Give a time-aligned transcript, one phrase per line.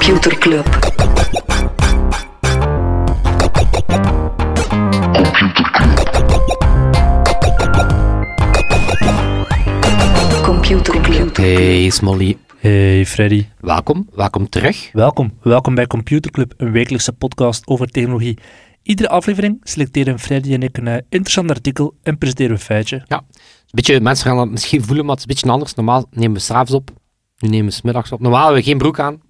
[0.00, 0.66] Computer Club.
[10.42, 11.36] Computer Club.
[11.36, 14.90] Hey Smolly, Hey Freddy, welkom, welkom terug.
[14.92, 15.32] welkom.
[15.42, 18.38] Welkom bij Computer Club, een wekelijkse podcast over technologie.
[18.82, 23.04] Iedere aflevering selecteren Freddy en ik een eh, interessant artikel en presenteren we een feitje.
[23.06, 23.34] Ja, een
[23.70, 25.74] beetje, mensen gaan dat misschien voelen, maar het is een beetje anders.
[25.74, 26.90] Normaal nemen we s'avonds op,
[27.38, 28.20] nu nemen we 's middags op.
[28.20, 29.20] Normaal hebben we geen broek aan,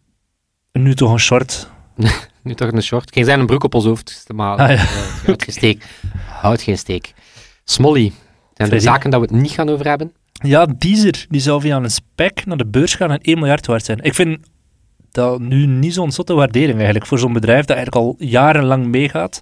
[0.72, 1.68] nu toch een short.
[2.42, 3.12] nu toch een short.
[3.12, 4.76] Geen zijn een broek op ons hoofd, maar Ah, ja.
[5.26, 5.84] houdt geen steek.
[6.26, 7.12] Houdt geen steek.
[7.64, 8.12] Smolly,
[8.54, 10.12] zijn er zaken dat we het niet gaan over hebben?
[10.32, 13.84] Ja, Deezer, die zou via een spec naar de beurs gaan en 1 miljard waard
[13.84, 13.98] zijn.
[14.02, 14.38] Ik vind
[15.10, 19.40] dat nu niet zo'n zotte waardering eigenlijk voor zo'n bedrijf dat eigenlijk al jarenlang meegaat.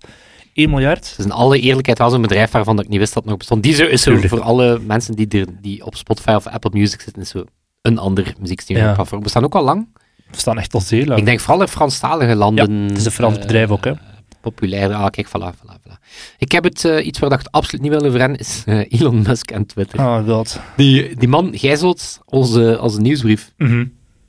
[0.52, 1.08] 1 miljard.
[1.10, 3.38] Het is in alle eerlijkheid wel zo'n bedrijf waarvan ik niet wist dat het nog
[3.38, 3.62] bestond.
[3.62, 7.22] Deezer is zo voor alle mensen die, er, die op Spotify of Apple Music zitten,
[7.22, 7.44] is zo
[7.82, 8.96] een ander muziekstreaming Ja.
[8.96, 9.22] platform.
[9.22, 9.88] We staan ook al lang.
[10.30, 11.18] We staan echt al zeer lang.
[11.18, 12.78] Ik denk vooral in Franstalige landen.
[12.78, 13.92] Ja, het is een Frans eh, bedrijf ook, hè.
[14.40, 14.94] Populair.
[14.94, 15.98] Ah, kijk, voilà, voilà, voilà.
[16.38, 19.00] Ik heb het, eh, iets waar ik het absoluut niet wil over hebben, is eh,
[19.00, 20.00] Elon Musk en Twitter.
[20.00, 20.60] Oh god.
[20.76, 23.52] Die, die man gijzelt onze, onze nieuwsbrief.
[23.56, 23.86] Mhm.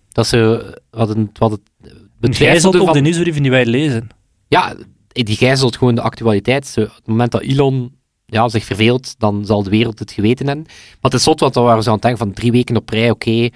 [0.10, 1.62] Dat ze, wat een, wat het
[2.20, 2.94] betwijfelde ook van...
[2.94, 4.10] de nieuwsbrieven die wij lezen.
[4.48, 4.76] Ja,
[5.08, 6.68] die gijzelt gewoon de actualiteit.
[6.68, 10.48] Zo, op het moment dat Elon ja, zich verveelt, dan zal de wereld het geweten
[10.48, 10.66] hebben.
[10.66, 12.90] Maar het is zot, want dan waren ze aan het denken van drie weken op
[12.90, 13.50] rij, oké.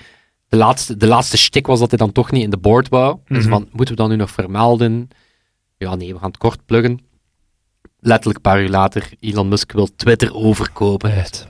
[0.53, 3.17] De, laatste, de laatste stik was dat hij dan toch niet in de board wou.
[3.27, 3.49] Dus Mhm.
[3.49, 5.07] van, moeten we dan nu nog vermelden?
[5.77, 6.99] Ja, nee, we gaan het kort pluggen.
[7.99, 11.15] Letterlijk een paar uur later, Elon Musk wil Twitter overkopen.
[11.15, 11.47] Echt.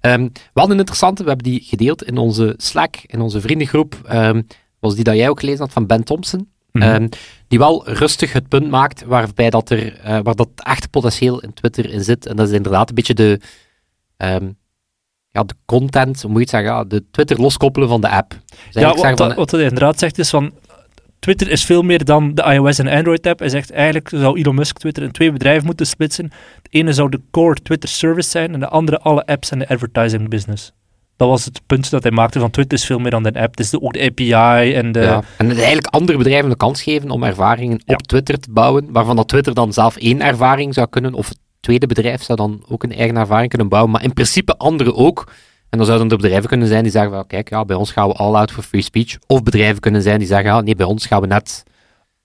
[0.00, 4.00] Ehm, we hadden een interessante, we hebben die gedeeld in onze Slack, in onze vriendengroep.
[4.04, 4.42] Ehm,
[4.78, 6.48] was die dat jij ook gelezen had van Ben Thompson.
[6.72, 6.84] Mhm.
[6.84, 7.08] Ehm,
[7.48, 11.52] die wel rustig het punt maakt waarbij dat er, eh, waar dat echt potentieel in
[11.54, 12.26] Twitter in zit.
[12.26, 13.40] En dat is inderdaad een beetje de,
[15.32, 18.30] ja, de content, moet je het zeggen, ja, de Twitter loskoppelen van de app.
[18.70, 20.52] Dus Ja, wat, van, wat hij inderdaad zegt is van...
[21.18, 23.38] Twitter is veel meer dan de iOS en Android app.
[23.38, 26.24] Hij zegt eigenlijk zou Elon Musk Twitter in twee bedrijven moeten splitsen.
[26.56, 29.68] Het ene zou de core Twitter service zijn en de andere alle apps en de
[29.68, 30.72] advertising business.
[31.16, 33.50] Dat was het punt dat hij maakte van Twitter is veel meer dan een app.
[33.50, 35.00] Het is de, ook de API en de...
[35.00, 37.94] ja, en eigenlijk andere bedrijven de kans geven om ervaringen Ja.
[37.94, 41.86] op Twitter te bouwen, waarvan dat Twitter dan zelf één ervaring zou kunnen, of tweede
[41.86, 45.32] bedrijf zou dan ook een eigen ervaring kunnen bouwen, maar in principe andere ook.
[45.70, 48.08] En dan zouden er bedrijven kunnen zijn die zeggen, van, kijk, ja, bij ons gaan
[48.08, 49.16] we all out voor free speech.
[49.26, 51.62] Of bedrijven kunnen zijn die zeggen, ja, nee, bij ons gaan we net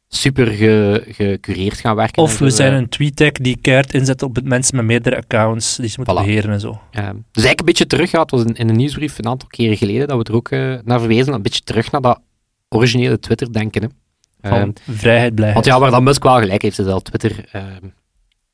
[0.07, 2.23] super ge- gecureerd gaan werken.
[2.23, 5.89] Of we zijn eh, een tweet die keert inzet op mensen met meerdere accounts die
[5.89, 6.25] ze moeten Voilà.
[6.25, 6.69] beheren en zo.
[6.69, 7.03] eh, dus
[7.43, 10.07] eigenlijk een beetje terug, ja, het was in, in een nieuwsbrief een aantal keren geleden
[10.07, 12.19] dat we er ook eh, naar verwezen, een beetje terug naar dat
[12.69, 13.81] originele Twitter-denken.
[13.81, 13.87] hè.
[14.49, 15.53] Ehm, vrijheid, blijheid.
[15.53, 17.85] Want ja, waar dan Musk wel gelijk heeft, is dat Twitter ehm,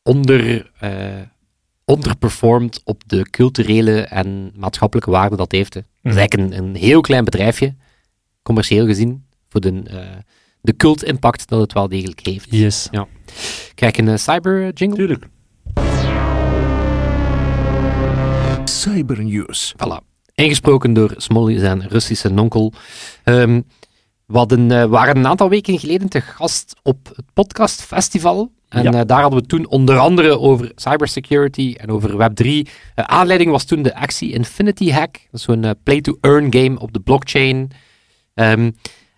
[0.04, 1.22] onder, eh
[1.86, 5.74] underperformed op de culturele en maatschappelijke waarde dat heeft.
[5.74, 5.80] Hè.
[5.80, 6.18] Dat is Mhm.
[6.18, 7.76] eigenlijk een, een heel klein bedrijfje,
[8.44, 9.98] commercieel gezien, voor de, eh,
[10.62, 12.48] de cult-impact dat het wel degelijk heeft.
[12.50, 12.90] Yes.
[13.76, 14.98] Kijk, een eh, cyber-jingle.
[14.98, 15.26] Tuurlijk.
[18.66, 19.74] Cybernews.
[19.78, 19.98] Voilà.
[20.36, 22.74] Ingesproken door Smolly, zijn Russische nonkel.
[23.24, 23.62] Ehm,
[24.26, 28.52] we hadden, eh, waren een aantal weken geleden te gast op het podcastfestival.
[28.74, 28.92] En Ja.
[28.94, 32.48] eh, daar hadden we toen onder andere over cybersecurity en over Web3.
[32.48, 35.12] Eh, aanleiding was toen de actie Infinity Hack.
[35.14, 37.72] Dat is zo'n eh, play-to-earn game op de blockchain.
[38.34, 38.72] Ehm,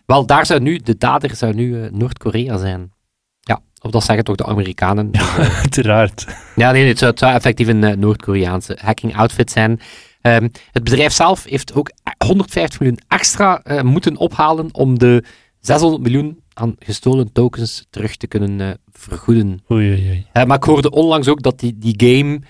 [0.06, 2.92] wel, daar zou nu, de dader zou nu Noord-Korea zijn.
[3.40, 5.08] Ja, of dat zeggen toch de Amerikanen.
[5.12, 6.26] Eh, Uiteraard.
[6.56, 9.80] ja, nee, het zou, het zou effectief een Noord-Koreaanse hacking outfit zijn.
[10.20, 11.90] Ehm, het bedrijf zelf heeft ook
[12.26, 15.24] 150 miljoen extra moeten ophalen om de
[15.60, 19.60] 600 miljoen aan gestolen tokens terug te kunnen eh, vergoeden.
[19.70, 20.26] Oei, oei.
[20.32, 22.40] Eh, maar ik hoorde onlangs ook dat die, die game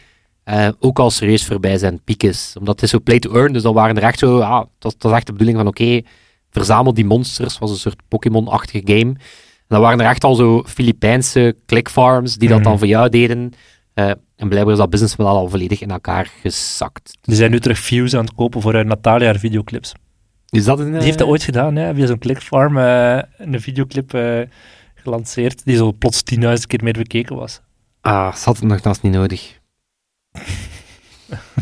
[0.44, 2.54] eh, ook al serieus voorbij zijn piek is.
[2.58, 4.92] Omdat het is zo play to earn, dus dan waren er echt zo, ja, was,
[4.92, 6.00] het was echt de bedoeling van oké,
[6.50, 9.14] verzamel die monsters, was een soort Pokémon-achtige game.
[9.68, 12.68] En dan waren er echt al zo Filipijnse clickfarms die dat Mhm.
[12.68, 13.52] dan voor jou deden.
[13.94, 17.18] En blijkbaar is dat businessmodel al volledig in elkaar gezakt.
[17.20, 19.92] Die zijn nu terug views aan het kopen voor uh, Natalia haar videoclips.
[20.56, 20.92] Is dat een...
[20.92, 24.40] Die heeft dat ooit gedaan, hè, via zo'n clickfarm, eh, een videoclip eh,
[24.94, 27.60] gelanceerd, die zo plots 10.000 keer meer bekeken was.
[28.00, 29.58] Ah, ze had het nogthans niet nodig.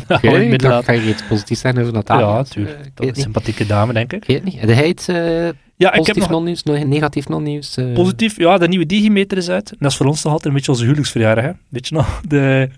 [0.09, 1.95] Ja, Oké, laat- ga je iets positiefs zijn over?
[1.95, 3.17] Ja, Eh, Dat weet is een niet.
[3.21, 4.27] sympathieke dame, denk ik.
[4.27, 4.79] Ik weet niet.
[4.87, 5.45] Iets eh,
[5.77, 7.77] Ja, heb positief nog non-nieuws, no- negatief non-nieuws?
[7.77, 7.93] eh?
[7.93, 8.37] positief.
[8.37, 9.71] Ja, de nieuwe Digimeter is uit.
[9.71, 11.51] En dat is voor ons nog altijd een beetje onze huwelijksverjaardag, hè.
[11.69, 12.21] Weet je nog?
[12.29, 12.69] De...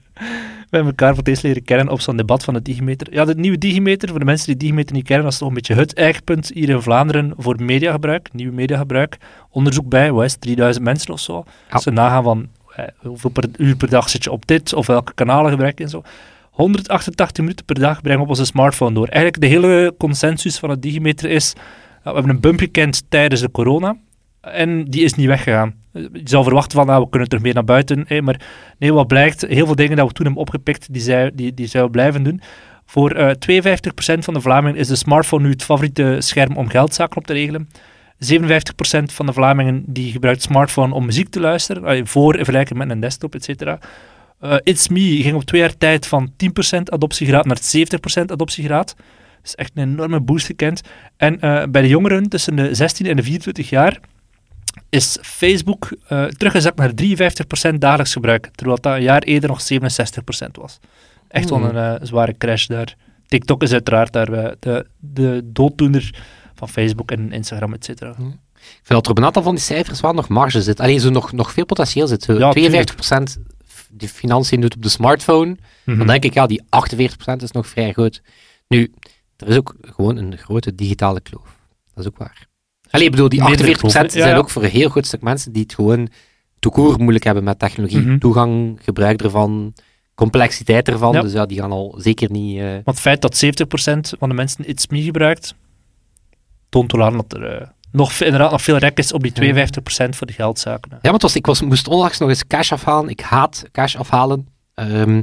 [0.76, 3.06] We hebben elkaar voor het eerst leren kennen op zo'n debat van de Digimeter.
[3.14, 5.55] Ja, de nieuwe Digimeter, voor de mensen die Digimeter niet kennen, dat is toch een
[5.55, 9.17] beetje het eikpunt hier in Vlaanderen voor mediagebruik, nieuw mediagebruik.
[9.50, 11.44] Onderzoek bij, wat is het, 3000 mensen of zo.
[11.70, 11.78] Ja.
[11.78, 15.14] Ze nagaan van eh, hoeveel per uur per dag zit je op dit, of welke
[15.14, 16.02] kanalen gebruik je en zo.
[16.50, 19.08] 188 minuten per dag brengen we op onze smartphone door.
[19.08, 21.52] Eigenlijk de hele consensus van het Digimeter is,
[22.02, 23.96] we hebben een bump gekend tijdens de corona.
[24.40, 25.75] En die is niet weggegaan.
[25.96, 28.04] Je zou verwachten van, nou, we kunnen terug meer naar buiten.
[28.06, 28.40] hè, maar
[28.78, 31.66] nee, wat blijkt, heel veel dingen dat we toen hebben opgepikt, die, zij, die, die
[31.66, 32.40] zouden blijven doen.
[32.87, 37.16] Voor eh 52% van de Vlamingen is de smartphone nu het favoriete scherm om geldzaken
[37.16, 37.69] op te regelen.
[38.19, 38.19] 57%
[39.12, 42.90] van de Vlamingen die gebruikt smartphone om muziek te luisteren, eh, voor in vergelijking met
[42.90, 43.78] een desktop, et cetera.
[44.40, 48.94] Eh, It's Me ging op twee jaar tijd van 10% adoptiegraad naar 70% adoptiegraad.
[48.96, 50.81] Dat is echt een enorme boost gekend.
[51.16, 54.00] En eh, bij de jongeren tussen de 16 en de 24 jaar
[54.88, 56.91] is Facebook eh, teruggezakt naar
[57.73, 60.79] 53% dagelijks gebruik, terwijl dat een jaar eerder nog 67% was.
[61.29, 61.77] Echt wel Hmm.
[61.77, 62.97] een eh, zware crash daar.
[63.27, 66.15] TikTok is uiteraard daar eh, de, de dooddoener
[66.55, 68.11] van Facebook en Instagram, et cetera.
[68.11, 68.17] Ik
[68.83, 70.81] vind dat er op een aantal van die cijfers wel nog marge zit.
[70.81, 72.23] Alleen zo nog, nog veel potentieel zit.
[72.23, 73.39] Zo Ja, 52%
[73.91, 75.56] die financiën doet op de smartphone.
[75.85, 75.99] Mhm.
[75.99, 78.23] Dan denk ik, ja, die 48% is nog vrij groot.
[78.69, 78.93] Nu,
[79.37, 81.56] er is ook gewoon een grote digitale kloof.
[81.94, 82.45] Dat is ook waar.
[82.96, 84.37] Allee, ik bedoel, die 48% Meerdere kloven, ja, zijn ja.
[84.37, 86.08] ook voor een heel groot stuk mensen die het gewoon
[86.58, 88.00] toekoor moeilijk hebben met technologie.
[88.00, 88.19] Mhm.
[88.19, 89.75] Toegang, gebruik ervan,
[90.14, 91.12] complexiteit ervan.
[91.12, 91.20] Ja.
[91.20, 92.58] Dus ja, die gaan al zeker niet...
[92.58, 95.54] eh, Want het feit dat 70% van de mensen It's Me gebruikt,
[96.69, 100.08] toont wel aan dat er eh, nog, inderdaad nog veel rek is op die 52%
[100.08, 100.90] voor de geldzaken.
[100.90, 100.96] hè.
[101.02, 103.10] Ja, want was, ik was, moest onlangs nog eens cash afhalen.
[103.10, 104.48] Ik haat cash afhalen.
[104.75, 105.22] Ehm,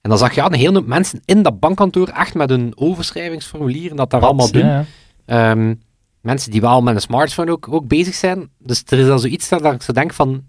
[0.00, 2.72] en dan zag je ja, een hele hoop mensen in dat bankkantoor echt met een
[2.76, 4.66] overschrijvingsformulier en dat daar allemaal doen.
[4.66, 4.84] Ja,
[5.26, 5.50] ja.
[5.50, 5.74] Ehm,
[6.24, 8.48] mensen die wel met een smartphone ook, ook bezig zijn.
[8.58, 10.44] Dus er is dan zoiets dat ik zo denk van,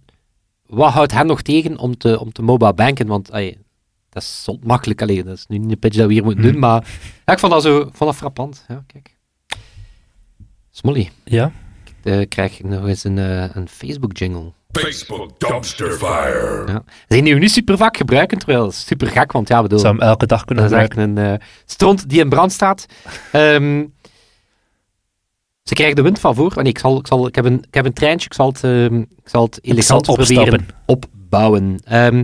[0.65, 3.07] wat houdt hen nog tegen om te, om te mobile banken?
[3.07, 3.27] Want
[4.09, 5.01] dat is zo makkelijk.
[5.01, 6.51] Allee, dat is nu niet de pitch dat we hier moeten Hmm.
[6.51, 6.87] doen, maar
[7.25, 8.65] ja, ik vond dat zo vond dat frappant.
[8.67, 9.15] Ja, kijk.
[10.71, 11.51] Smolly, Ja.
[12.03, 14.51] ik krijg nog eens een, eh, een Facebook-jingle.
[14.71, 16.63] Facebook Dumpster Fire.
[16.67, 16.83] Ja.
[17.07, 19.95] Zijn die niet super vaak gebruiken, terwijl dat is super gek, want ja, bedoel, zou
[19.97, 21.23] hem elke dag kunnen dat is echt gebruiken.
[21.25, 22.85] een eh, stront die in brand staat.
[23.31, 23.83] Ehm,
[25.65, 26.49] ze krijgen de wind van voor.
[26.49, 28.47] Oh, nee, ik, zal, ik, zal, ik, heb een, ik heb een treintje, ik zal
[28.47, 31.79] het, ehm, ik zal het elegant zal proberen opbouwen.
[31.83, 32.23] Ehm,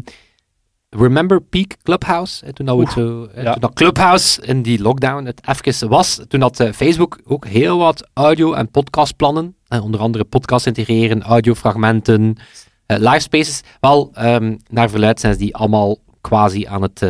[0.89, 2.53] remember Peak Clubhouse?
[2.53, 3.51] Toen dat, we het zo, ja.
[3.51, 7.77] toen dat Clubhouse in die lockdown het even was, toen had eh, Facebook ook heel
[7.77, 9.55] wat audio- en podcastplannen.
[9.67, 12.37] Eh, onder andere podcast integreren, audiofragmenten,
[12.85, 13.61] eh live spaces.
[13.79, 17.01] Wel, ehm, naar verluid zijn ze die allemaal quasi aan het,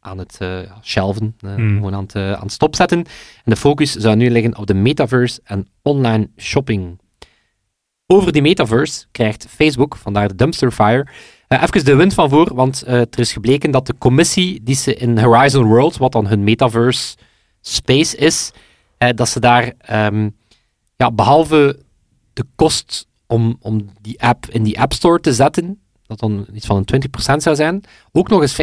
[0.00, 1.74] aan het eh, shelven, eh, Hmm.
[1.74, 2.98] gewoon aan het, eh, aan het stopzetten.
[2.98, 3.06] En
[3.44, 6.98] de focus zou nu liggen op de metaverse en online shopping.
[8.06, 11.06] Over die metaverse krijgt Facebook, vandaar de dumpster fire,
[11.48, 15.18] even de wind van voor, want er is gebleken dat de commissie die ze in
[15.18, 17.16] Horizon World, wat dan hun metaverse
[17.60, 18.50] space is,
[19.14, 20.28] dat ze daar, ehm,
[20.96, 21.78] ja, behalve
[22.32, 25.80] de kost om, om die app in die App Store te zetten,
[26.10, 27.02] dat dan iets van een
[27.34, 27.80] 20% zou zijn,
[28.12, 28.54] ook nog eens 25%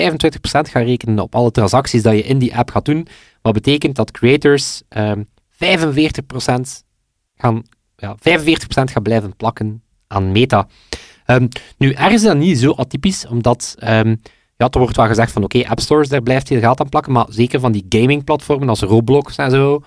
[0.42, 3.08] gaan rekenen op alle transacties dat je in die app gaat doen.
[3.42, 6.84] Wat betekent dat creators ehm 45%
[7.36, 7.64] gaan,
[7.96, 10.68] ja, 45% gaan blijven plakken aan meta.
[11.26, 11.48] Ehm,
[11.78, 14.16] nu, ergens is dat niet zo atypisch, omdat ehm,
[14.56, 17.12] ja, er wordt wel gezegd van oké, App Stores, daar blijft je geld aan plakken,
[17.12, 19.84] maar zeker van die gamingplatformen als Roblox en zo,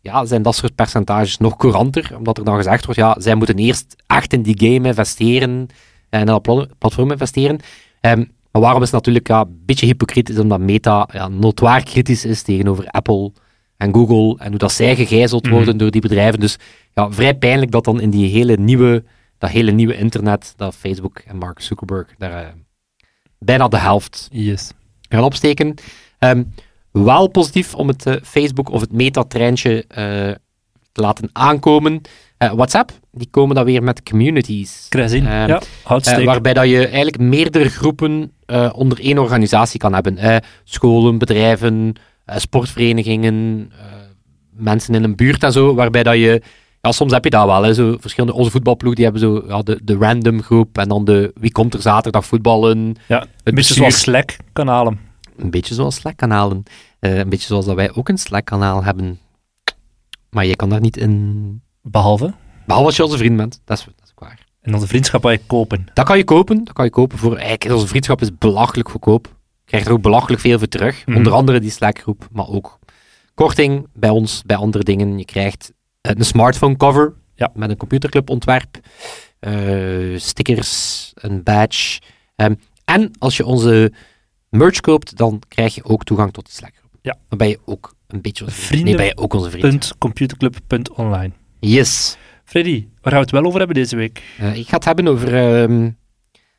[0.00, 3.56] ja, zijn dat soort percentages nog couranter, omdat er dan gezegd wordt, ja, zij moeten
[3.56, 5.68] eerst echt in die game investeren
[6.10, 7.58] en in dat pla- platform investeren.
[8.00, 12.24] Ehm, maar waarom is het natuurlijk ja, een beetje hypocriet, is omdat Meta ja, kritisch
[12.24, 13.32] is tegenover Apple
[13.76, 15.52] en Google en hoe dat zij gegijzeld Mhm.
[15.54, 16.40] worden door die bedrijven.
[16.40, 16.56] Dus
[16.94, 19.04] ja, vrij pijnlijk dat dan in die hele nieuwe,
[19.38, 22.48] dat hele nieuwe internet, dat Facebook en Mark Zuckerberg daar eh,
[23.38, 24.70] bijna de helft Yes.
[25.08, 25.74] gaan opsteken.
[26.18, 26.42] Ehm,
[26.90, 29.96] wel positief om het eh, Facebook of het Meta-treintje eh,
[30.92, 32.00] te laten aankomen.
[32.38, 34.86] Eh, WhatsApp, die komen dan weer met communities.
[34.88, 35.12] Krijg.
[35.12, 35.60] Ehm, ja.
[35.84, 40.42] Eh, waarbij dat je eigenlijk meerdere groepen eh, onder één organisatie kan hebben.
[40.64, 41.92] Scholen, bedrijven,
[42.26, 43.70] sportverenigingen,
[44.50, 45.74] mensen in een buurt en zo.
[45.74, 46.42] Waarbij dat je,
[46.80, 47.62] ja, soms heb je dat wel.
[47.62, 51.04] Hè, zo verschillende, onze voetbalploeg die hebben zo ja, de, de random groep en dan
[51.04, 52.96] de wie komt er zaterdag voetballen.
[53.06, 53.76] ja, een beetje bestuur.
[53.76, 54.98] zoals Slack, kanalen.
[55.38, 56.62] Een beetje zoals Slack-kanalen.
[56.98, 59.18] Eh, een beetje zoals dat wij ook een Slack-kanaal hebben.
[60.30, 61.62] Maar je kan daar niet in.
[61.90, 62.34] Behalve.
[62.66, 63.60] Behalve als je onze vriend bent.
[63.64, 64.46] Dat is, dat is ook waar.
[64.60, 65.86] En onze vriendschap wat je kopen.
[65.94, 66.64] Dat kan je kopen.
[66.64, 67.36] Dat kan je kopen voor.
[67.36, 69.26] Eigenlijk, onze vriendschap is belachelijk goedkoop.
[69.26, 71.06] Je krijgt er ook belachelijk veel voor terug.
[71.06, 71.16] Mhm.
[71.16, 72.78] Onder andere die Slack-groep, maar ook
[73.34, 75.18] korting bij ons, bij andere dingen.
[75.18, 77.50] Je krijgt eh, een smartphone cover Ja.
[77.54, 78.78] met een computerclub ontwerp,
[79.38, 79.52] eh,
[80.16, 82.00] stickers, een badge.
[82.36, 82.54] Ehm,
[82.84, 83.92] en als je onze
[84.48, 86.90] merch koopt, dan krijg je ook toegang tot die Slack-groep.
[87.02, 87.16] Ja.
[87.28, 88.68] Dan ben je ook een beetje onze vriend.
[88.68, 89.68] Vrienden- Nee, ben je ook onze vriend.
[89.68, 91.32] Punt computerclub.online.
[91.60, 92.16] Yes.
[92.44, 94.22] Freddy, waar gaan we het wel over hebben deze week?
[94.38, 95.90] Eh, ik ga het hebben over ehm,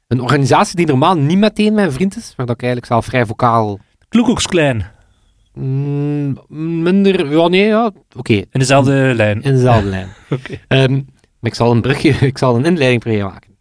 [0.08, 3.26] een organisatie die normaal niet meteen mijn vriend is, maar dat ik eigenlijk zelf vrij
[3.26, 3.80] vocaal
[4.10, 4.86] Kloekoeksklein.
[5.54, 6.38] mm,
[6.84, 7.32] minder...
[7.38, 8.34] Ja, nee, ja, oké.
[8.34, 9.42] In dezelfde lijn.
[9.42, 10.10] In dezelfde lijn.
[10.30, 10.60] Oké.
[10.68, 10.94] Ehm,
[11.40, 13.58] Maar ik zal een brugje, ik zal een inleiding voor je maken.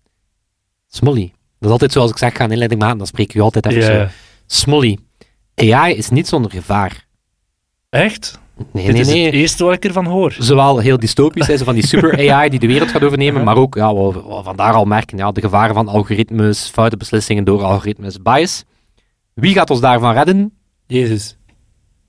[0.88, 1.32] Smolly.
[1.58, 3.82] Dat is altijd zoals ik zeg, ga een inleiding maken, dan spreek je altijd even
[3.82, 4.06] zo.
[4.46, 4.98] Smolly.
[5.54, 7.06] AI is niet zonder gevaar.
[7.90, 8.38] Echt?
[8.72, 9.30] Nee, Dit nee, is het nee.
[9.30, 10.36] eerste wat ik ervan hoor.
[10.38, 13.74] Zowel heel dystopisch, hè, van die super AI die de wereld gaat overnemen, maar ook,
[13.74, 18.22] ja, we we vandaar al merken, ja, de gevaren van algoritmes, foute beslissingen door algoritmes,
[18.22, 18.64] bias.
[19.34, 20.52] Wie gaat ons daarvan redden?
[20.86, 21.36] Jezus.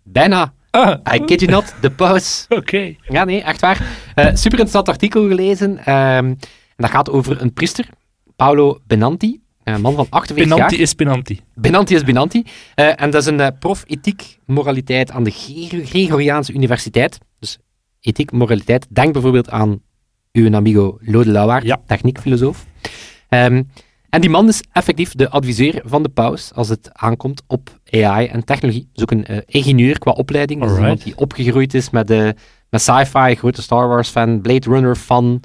[0.03, 0.53] Bijna.
[0.71, 2.45] Ah, I kid you not, de paus.
[2.49, 2.95] oké.
[3.07, 3.81] Ja, nee, echt waar.
[4.15, 5.77] Eh, super interessant artikel gelezen.
[5.85, 6.37] ehm, en
[6.75, 7.89] dat gaat over een priester,
[8.35, 10.83] Paolo Benanti, een man van 48 Penanti jaar.
[10.83, 11.39] is penanti.
[11.55, 12.43] Benanti is Benanti.
[12.75, 17.17] Eh, en dat is een eh, prof ethiek moraliteit aan de Gre- Gregoriaanse Universiteit.
[17.39, 17.57] Dus
[17.99, 18.85] ethiek moraliteit.
[18.89, 19.81] Denk bijvoorbeeld aan
[20.31, 21.81] uw amigo Lode Lauwaard, Ja.
[21.85, 22.65] techniekfilosoof.
[23.29, 23.63] Ehm,
[24.09, 28.27] en die man is effectief de adviseur van de paus als het aankomt op AI
[28.27, 28.89] en technologie.
[28.93, 30.61] Dus ook een eh, ingenieur qua opleiding.
[30.61, 32.35] Dus iemand die opgegroeid is met, de
[32.69, 35.41] met sci-fi, grote Star Wars fan, Blade Runner fan.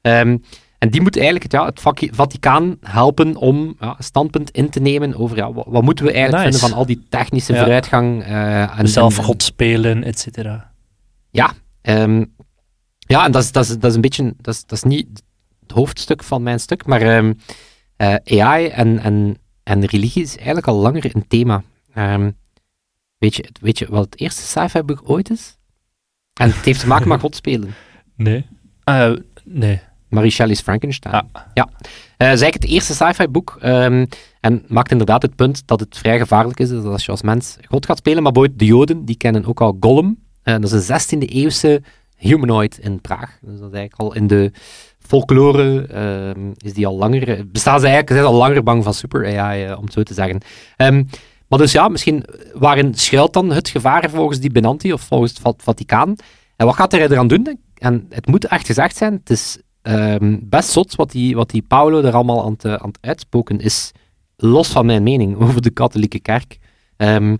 [0.00, 0.36] Ehm,
[0.78, 1.80] en die moet eigenlijk het, ja, het
[2.14, 6.44] Vaticaan helpen om ja, standpunt in te nemen over ja, wat, wat moeten we eigenlijk
[6.44, 6.58] Nice.
[6.58, 7.58] vinden van al die technische Ja.
[7.58, 8.22] vooruitgang.
[8.22, 10.72] eh, en, Zelf God spelen, et cetera.
[11.30, 11.52] Ja,
[11.82, 12.24] ehm,
[12.98, 15.22] ja en dat is, dat, is, dat is een beetje, dat is, dat is niet
[15.62, 17.32] het hoofdstuk van mijn stuk, maar ehm,
[17.96, 21.62] eh, AI en, en, en religie is eigenlijk al langer een thema.
[21.94, 22.30] Ehm,
[23.18, 25.56] weet, je, weet je wat het eerste sci-fi boek ooit is?
[26.40, 27.74] En het heeft te maken met God spelen.
[28.16, 28.46] Nee.
[28.84, 29.12] Eh,
[29.44, 29.80] nee.
[30.08, 31.14] Mary Shelley's Frankenstein.
[31.14, 31.22] Ah.
[31.54, 31.68] Ja.
[32.16, 33.56] Dat is eigenlijk het eerste sci-fi boek.
[33.60, 34.06] ehm,
[34.40, 37.56] en maakt inderdaad het punt dat het vrij gevaarlijk is, dat als je als mens
[37.68, 38.22] God gaat spelen.
[38.22, 40.18] Maar bijvoorbeeld de Joden, die kennen ook al Gollum.
[40.42, 41.82] Eh, dat is een 16e eeuwse
[42.16, 43.38] humanoid in Praag.
[43.40, 44.52] Dus dat is eigenlijk al in de
[44.98, 48.84] folklore, ehm, is die al langer, eh, bestaan ze eigenlijk, zijn ze al langer bang
[48.84, 50.40] van super AI, om het zo te zeggen.
[50.76, 51.04] Ehm,
[51.48, 55.40] maar dus ja, misschien, waarin schuilt dan het gevaar volgens die Benanti of volgens het
[55.40, 56.14] Va- Vaticaan?
[56.56, 57.58] En wat gaat hij eraan doen?
[57.74, 61.62] En het moet echt gezegd zijn, het is ehm, best zot wat die, wat die
[61.62, 63.92] Paolo er allemaal aan het, aan het uitspoken is,
[64.36, 66.58] los van mijn mening over de katholieke kerk.
[66.96, 67.36] Ehm,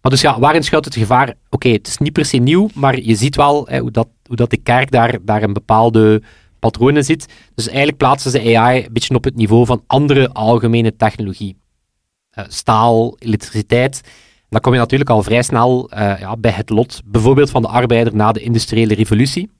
[0.00, 1.34] maar dus ja, waarin schuilt het gevaar?
[1.50, 4.36] Oké, het is niet per se nieuw, maar je ziet wel hè, hoe, dat, hoe
[4.36, 6.22] dat de kerk daar, daar een bepaalde
[6.58, 7.26] patronen ziet.
[7.54, 11.56] Dus eigenlijk plaatsen ze AI een beetje op het niveau van andere algemene technologie.
[12.30, 14.00] Eh, staal, elektriciteit.
[14.48, 17.68] Dan kom je natuurlijk al vrij snel eh, ja, bij het lot, bijvoorbeeld van de
[17.68, 19.50] arbeider na de industriële revolutie.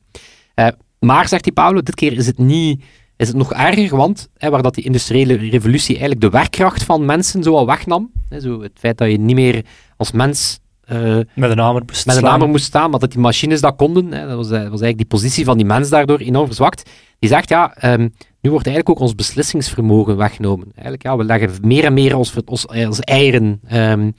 [0.55, 0.69] Eh,
[1.05, 2.83] maar, zegt die Paulo, dit keer is het, niet,
[3.17, 7.05] is het nog erger, want hè, waar dat die industriële revolutie eigenlijk de werkkracht van
[7.05, 9.65] mensen zo al wegnam, hè, zo het feit dat je niet meer
[9.97, 12.33] als mens eh, Met een hamer moest met een slaan.
[12.33, 14.97] hamer moest staan, maar dat die machines dat konden, hè, dat was, eh, was eigenlijk
[14.97, 16.91] die positie van die mens daardoor enorm verzwakt.
[17.19, 18.09] Die zegt, ja, ehm,
[18.41, 20.67] nu wordt eigenlijk ook ons beslissingsvermogen weggenomen.
[20.75, 24.11] Eigenlijk, ja, we leggen meer en meer ons, ons, ons eieren ehm,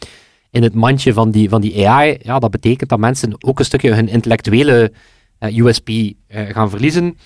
[0.50, 2.18] in het mandje van die, van die AI.
[2.22, 4.98] Ja, dat betekent dat mensen ook een stukje hun intellectuele eh,
[5.54, 7.18] USP eh, gaan verliezen.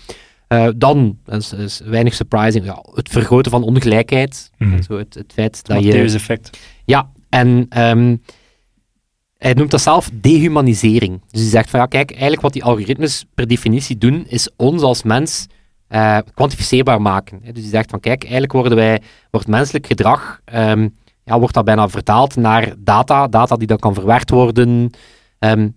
[0.48, 4.52] Eh, dan, dat is, is weinig surprising, ja, het vergroten van ongelijkheid.
[4.58, 4.82] Mhm.
[4.82, 5.94] Zo het, het feit dat je...
[6.02, 6.58] Effect.
[6.86, 8.16] Ja, en ehm,
[9.38, 11.22] hij noemt dat zelf dehumanisering.
[11.32, 14.82] Dus hij zegt van ja, kijk, eigenlijk wat die algoritmes per definitie doen, is ons
[14.82, 15.48] als mens
[15.88, 17.40] eh, kwantificeerbaar maken.
[17.44, 17.52] hè.
[17.52, 20.88] Dus hij zegt van kijk, eigenlijk worden wij, wordt menselijk gedrag, ehm,
[21.24, 24.90] ja, wordt dat bijna vertaald naar data, data die dan kan verwerkt worden.
[25.40, 25.70] ehm,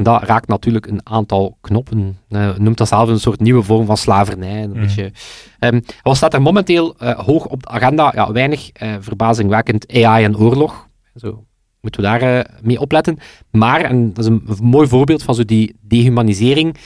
[0.00, 2.18] en dat raakt natuurlijk een aantal knoppen.
[2.28, 4.62] Eh, hij noemt dat zelf een soort nieuwe vorm van slavernij.
[4.62, 4.80] Een Mhm.
[4.80, 5.12] beetje,
[5.58, 8.12] ehm, wat staat er momenteel eh, hoog op de agenda?
[8.14, 10.86] Ja, weinig uh, verbazingwekkend AI en oorlog.
[11.14, 11.44] Zo
[11.80, 13.18] moeten we daar uh, mee opletten.
[13.50, 16.80] Maar, en dat is een, mooi voorbeeld van zo die dehumanisering, uh,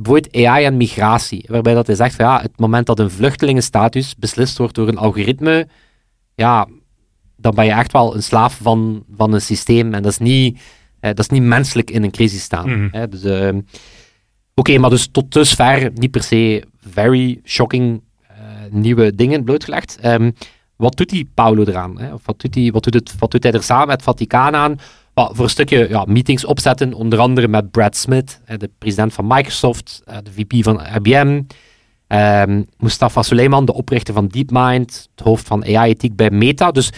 [0.00, 1.44] bijvoorbeeld AI en migratie.
[1.48, 4.98] Waarbij dat hij zegt van ja, het moment dat een vluchtelingenstatus beslist wordt door een
[4.98, 5.68] algoritme,
[6.34, 6.66] ja,
[7.36, 9.94] dan ben je echt wel een slaaf van, van een systeem.
[9.94, 10.60] En dat is niet, uh,
[11.00, 12.68] dat is niet menselijk in een crisis staan.
[12.70, 12.88] Mhm.
[12.90, 13.08] Hè?
[13.08, 13.62] Dus, uh, Oké,
[14.54, 18.36] okay, maar dus tot dusver niet per se very shocking uh,
[18.70, 19.98] nieuwe dingen blootgelegd.
[20.04, 20.34] Um,
[20.76, 22.00] wat doet die Paulo eraan?
[22.00, 22.12] Hè?
[22.12, 24.54] Of wat doet, die, wat, doet het, wat doet hij er samen met het Vaticaan
[24.54, 24.78] aan?
[25.14, 29.26] Well, voor een stukje ja, meetings opzetten, onder andere met Brad Smith, de president van
[29.26, 31.42] Microsoft, uh, de VP van IBM,
[32.08, 36.70] um, Mustafa Suleiman, de oprichter van DeepMind, het hoofd van AI-ethiek bij Meta.
[36.70, 36.92] Dus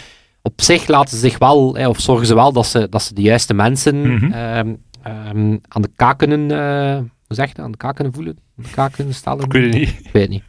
[0.45, 3.13] op zich laten ze zich wel, hè, of zorgen ze wel dat ze, dat ze
[3.13, 4.33] de juiste mensen mm -hmm.
[4.33, 8.13] um, um, aan de kaak kunnen, uh, hoe zeg je dat, aan de kaak kunnen
[8.13, 9.45] voelen, aan de kaak kunnen stellen.
[9.45, 9.89] Ik weet het niet.
[9.89, 10.43] Ik weet het niet.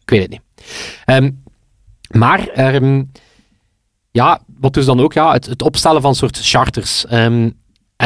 [0.00, 0.42] Ik weet het niet.
[1.06, 1.42] Um,
[2.18, 3.10] maar um,
[4.10, 7.06] ja, wat dus dan ook, ja, het, het opstellen van soort charters.
[7.06, 7.54] En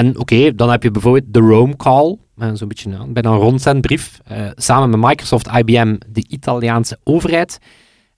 [0.08, 2.18] oké, okay, dan heb je bijvoorbeeld de Rome Call,
[2.52, 7.58] zo'n beetje nou, bijna een rondzendbrief, uh, samen met Microsoft, IBM, de Italiaanse overheid.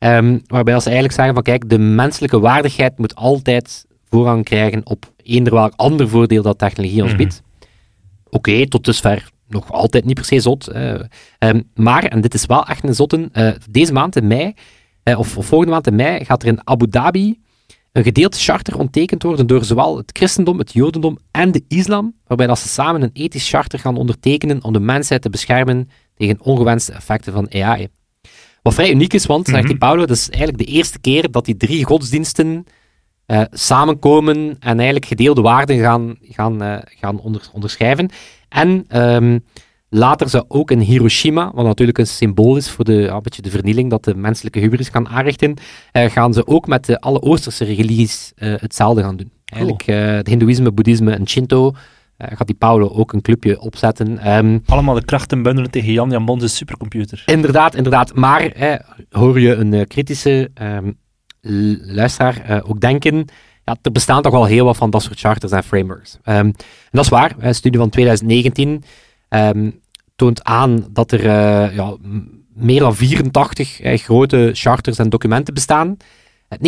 [0.07, 5.13] Um, waarbij ze eigenlijk zeggen van kijk, de menselijke waardigheid moet altijd voorrang krijgen op
[5.23, 7.43] eender welk ander voordeel dat technologie ons biedt.
[8.25, 10.69] Oké, okay, tot dusver nog altijd niet per se zot.
[10.69, 14.55] Ehm, maar, en dit is wel echt een zotte, uh, deze maand in mei,
[15.05, 17.41] uh, of, of, volgende maand in mei, gaat er in Abu Dhabi
[17.93, 22.47] een gedeeld charter ondertekend worden door zowel het christendom, het jodendom en de islam, waarbij
[22.47, 26.93] dat ze samen een ethisch charter gaan ondertekenen om de mensheid te beschermen tegen ongewenste
[26.93, 27.89] effecten van AI.
[28.67, 29.79] Wat vrij uniek is, want, zegt die mhm.
[29.79, 32.67] Paulo, dat is eigenlijk de eerste keer dat die drie godsdiensten
[33.27, 38.11] uh, samenkomen en eigenlijk gedeelde waarden gaan, gaan, uh, gaan onder, onderschrijven.
[38.49, 39.45] En um,
[39.89, 43.51] later zou ook in Hiroshima, wat natuurlijk een symbool is voor de, ja, beetje de
[43.51, 45.55] vernieling dat de menselijke hubris gaan aanrichten,
[45.93, 49.31] uh, gaan ze ook met alle Oosterse religies hetzelfde gaan doen.
[49.45, 49.83] Eigenlijk
[50.17, 51.73] het Hindoeïsme, Boeddhisme en Shinto
[52.19, 54.37] gaat die Paulo ook een clubje opzetten.
[54.37, 57.23] Um, Allemaal de krachten bundelen tegen Jan Jan Bon's supercomputer.
[57.27, 58.15] Inderdaad, inderdaad.
[58.15, 58.53] Maar
[59.11, 60.99] hoor je een kritische um,
[61.87, 63.25] luisteraar uh, ook denken,
[63.65, 66.19] ja, er bestaan toch wel heel wat van dat soort charters en frameworks.
[66.25, 66.55] Um, en
[66.91, 67.35] dat is waar.
[67.39, 68.83] Een studie van 2019 um,
[69.29, 69.71] ehm,
[70.17, 71.97] toont aan dat er uh, ja,
[72.55, 75.97] meer dan 84 uh, grote charters en documenten bestaan.
[76.49, 76.59] 90%,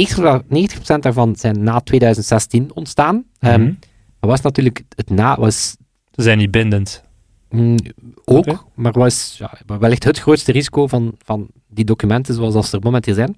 [0.48, 3.14] 90 daarvan zijn na 2016 ontstaan.
[3.14, 3.78] Mm -hmm.
[4.20, 5.36] Was natuurlijk het na...
[5.36, 5.76] Was,
[6.14, 7.02] Ze zijn niet bindend.
[7.50, 7.76] Mm,
[8.24, 8.58] ook, okay.
[8.74, 13.14] maar was ja, wellicht het grootste risico van, van die documenten zoals ze er momenteel
[13.14, 13.36] zijn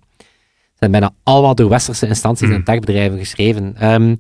[0.81, 2.65] zijn bijna allemaal door westerse instanties en mm.
[2.65, 3.93] techbedrijven geschreven.
[3.93, 4.19] Um,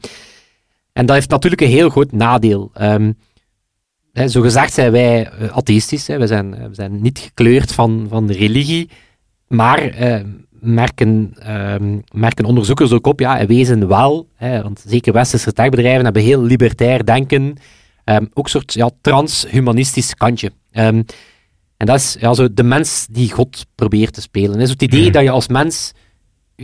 [0.92, 2.70] en dat heeft natuurlijk een heel groot nadeel.
[2.80, 3.18] Um,
[4.12, 6.18] hè, zo gezegd zijn wij uh, atheïstisch, hè.
[6.18, 8.90] We, zijn, we zijn niet gekleurd van, van de religie,
[9.46, 10.20] maar uh,
[10.60, 16.04] merken, um, merken onderzoekers ook op, ja, in wezen wel, hè, want zeker westerse techbedrijven
[16.04, 17.56] hebben heel libertair denken,
[18.34, 20.52] ook een soort ja, transhumanistisch kantje.
[20.70, 21.06] en
[21.76, 24.60] dat is ja, zo de mens die God probeert te spelen.
[24.60, 25.12] Is het idee mm.
[25.12, 25.92] dat je als mens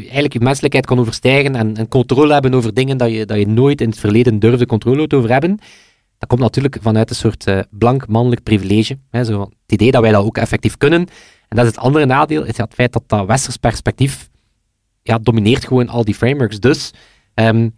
[0.02, 3.46] eigenlijk je menselijkheid kan overstijgen en, en, controle hebben over dingen dat je, dat je
[3.46, 5.58] nooit in het verleden durfde controle over hebben.
[6.18, 8.98] Dat komt natuurlijk vanuit een soort uh, blank mannelijk privilege.
[9.10, 11.06] Hè, zo, het idee dat wij dat ook effectief kunnen.
[11.48, 14.30] En dat is het andere nadeel, is het feit dat dat westers perspectief
[15.02, 16.60] ja, domineert gewoon al die frameworks.
[16.60, 16.92] Dus
[17.34, 17.74] um,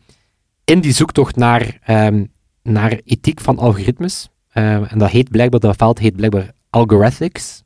[0.65, 5.77] in die zoektocht naar, um, naar ethiek van algoritmes, um, en dat heet blijkbaar, dat
[5.77, 7.63] veld heet blijkbaar algorithmics.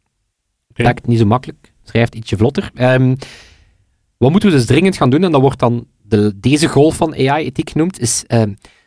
[0.70, 0.96] Okay.
[1.04, 2.70] Niet zo makkelijk, schrijft ietsje vlotter.
[4.16, 7.14] Wat moeten we dus dringend gaan doen, en dat wordt dan de, deze golf van
[7.14, 8.24] AI-ethiek genoemd, is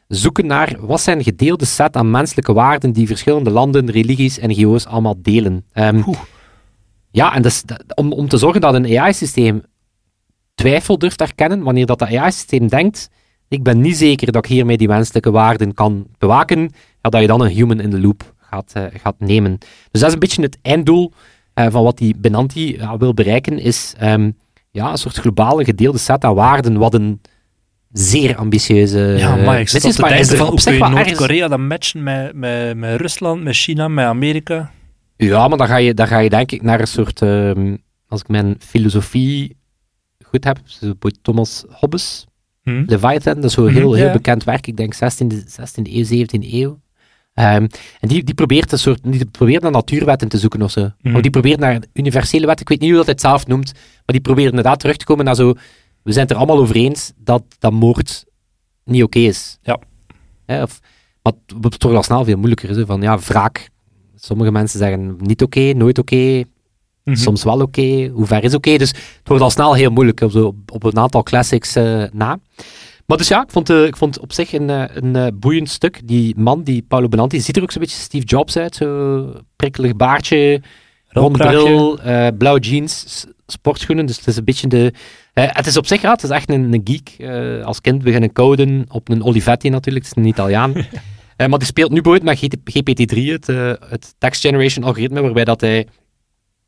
[0.07, 4.85] zoeken naar wat zijn gedeelde set aan menselijke waarden die verschillende landen, religies en NGO's
[4.85, 5.65] allemaal delen.
[5.73, 6.03] Um,
[7.15, 9.63] ja, en dus, om, om te zorgen dat een AI-systeem
[10.55, 13.09] twijfel durft erkennen, wanneer dat, dat AI-systeem denkt,
[13.47, 16.59] ik ben niet zeker dat ik hiermee die menselijke waarden kan bewaken,
[17.01, 19.57] ja, dat je dan een human in the loop gaat, uh, gaat nemen.
[19.91, 21.11] Dus dat is een beetje het einddoel
[21.55, 24.37] uh, van wat die Benanti wil bereiken, is um,
[24.71, 27.21] ja, een soort globale gedeelde set aan waarden, wat een
[27.91, 28.99] zeer ambitieuze...
[28.99, 33.01] Ja, maar ik zit op de van op zich Noord-Korea dat matchen met, met, met
[33.01, 34.71] Rusland, met China, met Amerika.
[35.17, 37.21] Ja, maar dan ga je, dan ga je denk ik naar een soort...
[37.21, 39.57] Um, als ik mijn filosofie
[40.25, 40.59] goed heb,
[41.21, 42.25] Thomas Hobbes,
[42.63, 42.83] hmm.
[42.87, 46.79] Leviathan, dat is zo heel, heel bekend werk, ik denk 16e, 16e eeuw, 17e eeuw.
[47.33, 47.67] Um,
[47.99, 50.89] en die, die, probeert een soort, die probeert naar natuurwetten te zoeken of zo.
[51.01, 51.15] Mm.
[51.15, 54.03] Of die probeert naar universele wetten, ik weet niet hoe dat het zelf noemt, maar
[54.05, 55.53] die probeert inderdaad terug te komen naar zo,
[56.03, 58.25] we zijn het er allemaal over eens dat, dat moord
[58.83, 59.57] niet oké okay is.
[59.61, 59.79] Ja.
[60.45, 60.79] Hè, of,
[61.21, 63.69] maar het wordt toch al snel veel moeilijker, zo, van ja, wraak.
[64.25, 66.45] Sommige mensen zeggen niet oké, okay, nooit oké, okay, mm
[67.03, 67.15] -hmm.
[67.15, 68.77] soms wel oké, hoe ver is oké.
[68.77, 72.39] Dus het wordt al snel heel moeilijk op, op een aantal classics uh, na.
[73.05, 76.01] Maar dus ja, ik vond, uh, ik vond op zich een, uh, een boeiend stuk.
[76.05, 78.75] Die man, die Paolo Benanti, ziet er ook zo'n beetje Steve Jobs uit.
[78.75, 80.61] Zo prikkelig baardje,
[81.07, 81.99] rond bril,
[82.37, 84.05] blauwe jeans, sportschoenen.
[84.05, 84.93] Dus het is een beetje de...
[85.33, 87.27] het is op zich, ja, het is echt een, een geek.
[87.65, 90.73] als kind beginnen coden op een Olivetti natuurlijk, het is een Italiaan.
[91.37, 93.47] maar die speelt nu bijvoorbeeld met GPT-3, het,
[93.89, 95.87] het text generation algoritme, waarbij dat hij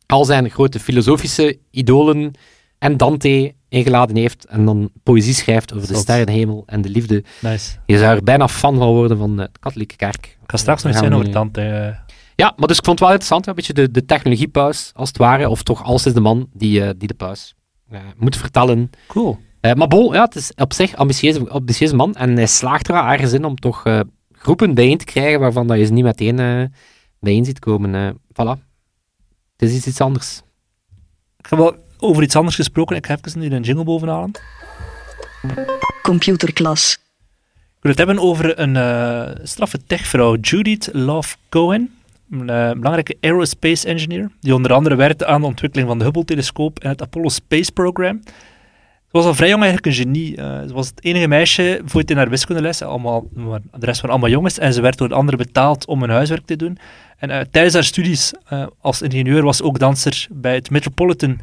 [0.05, 2.33] al zijn grote filosofische idolen
[2.79, 7.23] en Dante ingeladen heeft en dan poëzie schrijft over de sterrenhemel en de liefde.
[7.41, 7.77] Nice.
[7.85, 10.25] Je zou er bijna fan van worden van de katholieke kerk.
[10.25, 11.61] Ik ga straks nog zijn over Dante.
[11.61, 12.15] Uh...
[12.35, 15.17] Ja, maar dus ik vond het wel interessant, een beetje de, de technologiepaus, als het
[15.17, 17.35] ware, of toch als is de man die, uh, die de
[17.91, 18.89] uh, moet vertellen.
[19.07, 19.39] Cool.
[19.61, 22.95] maar Bo, ja, het is op zich een ambitieuze, ambitieuze man en hij slaagt er
[22.95, 23.83] ergens in om toch
[24.37, 26.71] groepen bijeen te krijgen waarvan dat je ze niet meteen
[27.19, 28.17] bijeen ziet komen.
[28.33, 28.65] voilà.
[29.57, 30.41] Het is iets, iets anders.
[31.37, 32.95] Ik ga wel over iets anders gesproken.
[32.95, 34.31] Ik ga even nu een jingle bovenhalen.
[36.01, 36.97] Computerklas.
[37.77, 41.91] Ik wil het hebben over een uh, straffe techvrouw, Judith Love Cohen.
[42.31, 46.79] Een uh, belangrijke aerospace engineer, die onder andere werkte aan de ontwikkeling van de Hubble-telescoop
[46.79, 48.19] en het Apollo Space Program.
[49.07, 50.37] Ze was al vrij jong eigenlijk een genie.
[50.37, 52.81] Eh, ze was het enige meisje voor in haar wiskundeles.
[52.81, 54.57] Allemaal, de rest waren allemaal jongens.
[54.57, 56.77] En ze werd door anderen betaald om hun huiswerk te doen.
[57.17, 61.39] En eh, tijdens haar studies eh, als ingenieur was ze ook danser bij het Metropolitan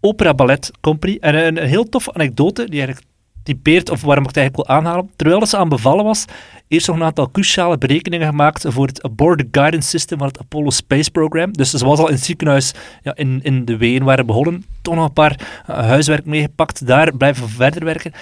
[0.00, 1.16] Opera Ballet Company.
[1.20, 3.11] En een, een heel toffe anekdote die eigenlijk
[3.42, 5.10] typeert, of waarom ik het eigenlijk wil aanhalen.
[5.16, 6.24] Terwijl ze aan bevallen was,
[6.68, 10.70] eerst nog een aantal cruciale berekeningen gemaakt voor het Aborted Guidance System van het Apollo
[10.70, 11.52] Space Program.
[11.52, 14.64] Dus ze was al in het ziekenhuis ja, in, in de ween waren begonnen.
[14.82, 18.12] Toch nog een paar uh, huiswerk meegepakt, daar blijven verder werken.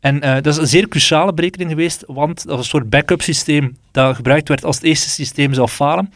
[0.00, 3.22] En uh, dat is een zeer cruciale berekening geweest, want dat was een soort backup
[3.22, 6.12] systeem dat gebruikt werd als het eerste systeem zou falen.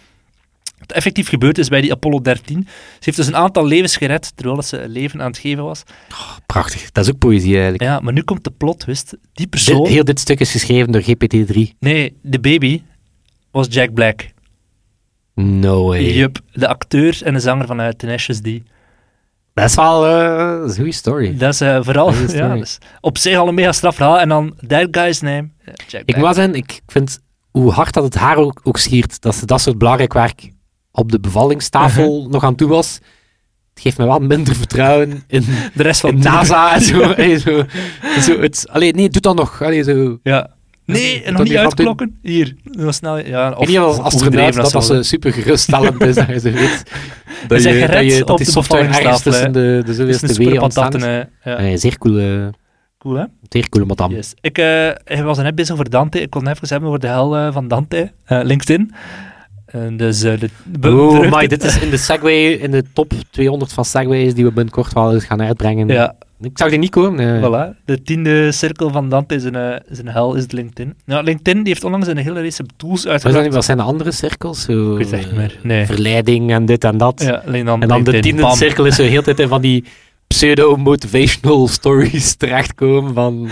[0.87, 2.67] Wat effectief gebeurd is bij die Apollo 13.
[2.67, 5.83] Ze heeft dus een aantal levens gered, terwijl ze een leven aan het geven was.
[6.11, 7.83] Oh, prachtig, dat is ook poëzie eigenlijk.
[7.83, 9.17] Ja, maar nu komt de plot twist.
[9.33, 9.83] Die persoon...
[9.83, 11.79] Dit, heel dit stuk is geschreven door GPT-3.
[11.79, 12.83] Nee, de baby
[13.51, 14.33] was Jack Black.
[15.35, 16.15] No way.
[16.15, 18.49] Yup, de acteur en de zanger van uh, Tenacious D.
[19.55, 21.37] Dat is wel uh, een goede story.
[21.37, 24.21] Dat is uh, vooral ja, dus op zich al een mega straf verhaal.
[24.21, 26.03] En dan that guy's name, Jack Black.
[26.05, 27.19] Ik moet zeggen, ik vind
[27.51, 30.53] hoe hard dat het haar ook, ook schiert, dat ze dat soort belangrijk werk
[30.95, 32.33] op de bevallingstafel uh -huh.
[32.33, 33.01] nog aan toe was.
[33.75, 37.03] Het geeft me wel minder vertrouwen in de rest van NASA en zo.
[37.13, 37.65] allee, zo,
[38.21, 39.63] zo het, allee, nee, doe dat nog.
[39.63, 40.19] Allee, zo.
[40.23, 40.51] Ja.
[40.85, 42.19] Nee, en nog niet uitklokken.
[42.23, 42.57] Hier,
[42.89, 43.19] snel.
[43.19, 46.15] Ja, of, niet als astronaut dat dat ze super geruststellend is.
[46.15, 46.83] Dat je zo weet
[47.49, 50.95] dat je, je, dat, je, dat die software ergens tussen de, de zoveelste wee ontstaan
[50.95, 51.03] is.
[51.45, 51.61] Ja.
[51.61, 52.51] Uh, zeer coole...
[52.99, 53.25] Cool, hè?
[53.49, 54.15] Zeer coole madame.
[54.15, 54.35] Yes.
[54.41, 54.91] Ik uh,
[55.23, 56.21] was net bezig over Dante.
[56.21, 58.13] Ik kon even hebben over de hel uh, van Dante.
[58.29, 58.95] Uh, LinkedIn.
[59.77, 60.33] Uh, dus, uh,
[60.65, 64.45] de oh, maar dit is in de Segway, in de top 200 van Segways die
[64.45, 65.89] we binnenkort wel eens gaan uitbrengen.
[65.89, 66.15] Ja.
[66.41, 67.15] Ik zag die niet komen.
[67.15, 67.41] Nee.
[67.41, 67.85] Voilà.
[67.85, 70.95] De tiende cirkel van Dante is een, is een hel, is LinkedIn.
[71.05, 73.55] Nou, LinkedIn die heeft onlangs een hele race tools uitgebracht.
[73.55, 74.63] Wat zijn de andere cirkels?
[74.63, 75.59] Zo, ik weet het echt niet meer.
[75.63, 75.87] Nee.
[75.87, 77.23] Verleiding en dit en dat.
[77.23, 78.57] Ja, alleen dan en dan de tiende Bam.
[78.57, 79.85] cirkel is zo heel tijd in van die
[80.27, 83.49] pseudo-motivational stories terechtkomen van...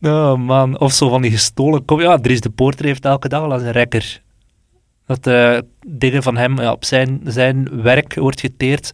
[0.00, 1.84] Oh man, of zo van die gestolen...
[1.84, 4.20] Kom, ja, Dries de Poorter heeft elke dag al een rekker
[5.08, 8.90] dat uh, dingen van hem ja, op zijn, zijn werk wordt geteerd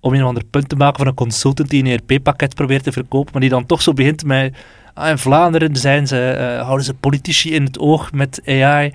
[0.00, 2.92] om een of ander punt te maken van een consultant die een ERP-pakket probeert te
[2.92, 4.56] verkopen, maar die dan toch zo begint met
[4.94, 8.92] ah, in Vlaanderen zijn ze, uh, houden ze politici in het oog met AI.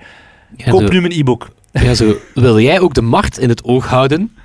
[0.56, 1.50] Ja, Koop zo, nu mijn e-book.
[1.72, 4.36] Ja, zo, wil jij ook de macht in het oog houden?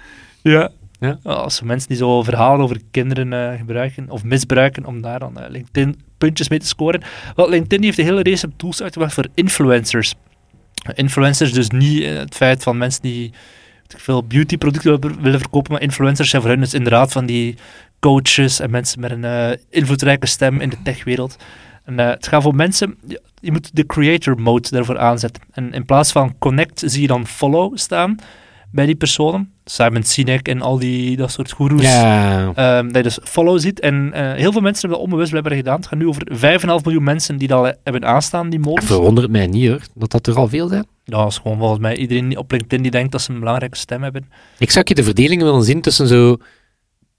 [0.42, 0.70] Ja.
[1.00, 1.18] ja.
[1.24, 6.02] Als mensen die zo verhalen over kinderen uh, gebruiken of misbruiken om daar dan LinkedIn
[6.18, 7.02] puntjes mee te scoren.
[7.36, 10.16] Wel, LinkedIn heeft een hele race tools uitgebracht voor influencers
[10.94, 13.34] influencers dus niet het feit van mensen die
[13.88, 17.56] veel beautyproducten willen verkopen, maar influencers zijn voor hen dus inderdaad van die
[18.00, 21.36] coaches en mensen met een uh, invloedrijke stem in de techwereld.
[21.84, 22.98] En uh, het gaat voor mensen,
[23.40, 25.44] je moet de creator mode daarvoor aanzetten.
[25.52, 28.20] En in plaats van connect zie je dan follow staan
[28.72, 29.54] bij die personen.
[29.66, 31.82] Simon Sinek en al die dat soort goeroes.
[31.82, 32.78] Ja.
[32.78, 33.80] Um, dat je dus follow ziet.
[33.80, 35.76] En uh, heel veel mensen hebben dat onbewust blijkbaar gedaan.
[35.76, 36.28] Het gaat nu over
[36.80, 38.86] 5,5 miljoen mensen die dat hebben aanstaan, die modus.
[38.86, 40.88] Verwondert mij niet hoor, dat dat er al veel zijn.
[41.04, 44.04] Dat is gewoon volgens mij iedereen op LinkedIn die denkt dat ze een belangrijke stem
[44.04, 44.30] hebben.
[44.58, 46.38] Ik zou je de verdeling willen zien tussen zo...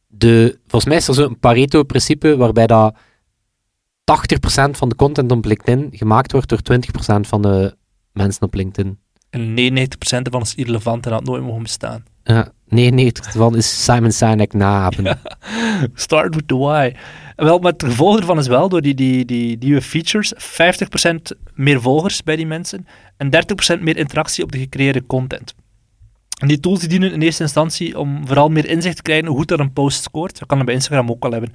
[0.06, 5.44] De, volgens mij is er zo een Pareto-principe waarbij dat 80% van de content op
[5.44, 6.60] LinkedIn gemaakt wordt door
[7.16, 7.76] 20% van de
[8.12, 8.98] mensen op LinkedIn.
[9.36, 12.04] En 99% ervan is irrelevant en had nooit mogen bestaan.
[12.24, 14.52] Ja, 99 ervan is Simon Sinek.
[14.52, 14.90] Ja.
[15.94, 16.94] Start with the why.
[17.36, 21.80] Wel, maar het gevolg ervan is wel, door die, die, die nieuwe features, 50% meer
[21.80, 23.30] volgers bij die mensen en
[23.78, 25.54] 30% meer interactie op de gecreëerde content.
[26.40, 29.36] En die tools die dienen in eerste instantie om vooral meer inzicht te krijgen hoe
[29.36, 30.38] goed dat een post scoort.
[30.38, 31.52] Dat kan dat bij Instagram ook wel hebben.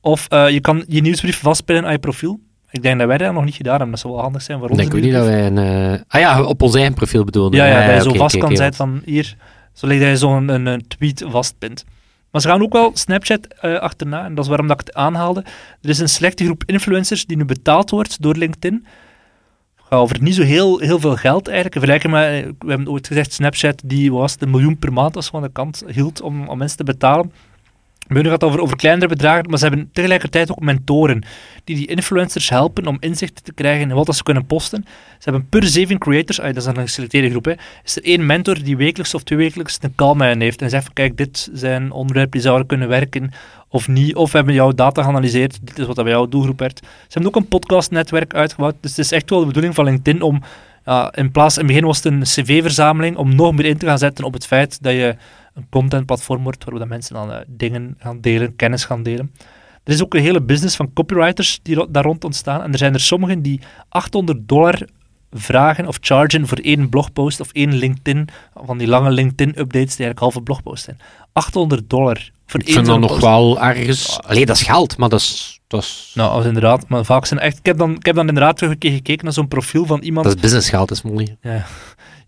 [0.00, 2.40] Of uh, je kan je nieuwsbrief vastpinnen aan je profiel.
[2.74, 3.90] Ik denk dat wij dat nog niet gedaan hebben.
[3.90, 4.80] Dat zou wel handig zijn voor ons.
[4.80, 5.56] Ik denk niet dat wij een...
[5.56, 6.00] Uh...
[6.08, 7.56] Ah ja, op ons eigen profiel bedoelde.
[7.56, 9.36] Ja, ja, dat je zo okay, vast okay, kan zijn van hier,
[9.72, 11.84] zo dat je zo'n een, een tweet vastpint.
[12.30, 14.96] Maar ze gaan ook wel Snapchat uh, achterna, en dat is waarom dat ik het
[14.96, 15.44] aanhaalde.
[15.80, 18.86] Er is een selecte groep influencers die nu betaald wordt door LinkedIn.
[19.76, 21.76] Gaat over niet zo heel, heel veel geld eigenlijk.
[21.76, 25.42] Vergelijken met, we hebben ooit gezegd, Snapchat die was een miljoen per maand als van
[25.42, 27.32] de kant hield om, om mensen te betalen.
[28.06, 31.24] Hebben het over, over kleinere bedragen, maar ze hebben tegelijkertijd ook mentoren
[31.64, 34.84] die die influencers helpen om inzicht te krijgen in wat ze kunnen posten.
[35.18, 37.52] Ze hebben per zeven creators, dat is een geselecteerde groep, hè,
[37.84, 40.84] is er één mentor die wekelijks of tweewekelijks een call met hen heeft en zegt
[40.84, 43.30] van kijk, dit zijn onderwerpen die zouden kunnen werken
[43.68, 46.78] of niet, of hebben jouw data geanalyseerd, dit is wat bij jouw doelgroep werd.
[46.78, 50.22] Ze hebben ook een podcastnetwerk uitgebouwd, dus het is echt wel de bedoeling van LinkedIn
[50.22, 50.42] om
[51.10, 53.98] in plaats, in het begin was het een cv-verzameling, om nog meer in te gaan
[53.98, 55.16] zetten op het feit dat je
[55.54, 59.32] een contentplatform wordt, waar mensen dan uh, dingen gaan delen, kennis gaan delen.
[59.84, 62.62] Er is ook een hele business van copywriters die daar rond ontstaan.
[62.62, 64.82] En er zijn er sommigen die 800 dollar
[65.30, 68.28] vragen of chargen voor één blogpost of één LinkedIn,
[68.64, 70.98] van die lange LinkedIn-updates die eigenlijk halve blogposts zijn.
[71.32, 74.18] 800 dollar voor Ik één vind dat nog wel ergens...
[74.20, 77.40] Allee, dat is geld, maar dat is, dat is, Nou, als inderdaad, maar vaak zijn
[77.40, 77.58] echt...
[77.58, 80.00] Ik heb dan, ik heb dan inderdaad terug een keer gekeken naar zo'n profiel van
[80.00, 80.26] iemand...
[80.26, 81.36] dat is businessgeld, is mooi.
[81.40, 81.66] Ja.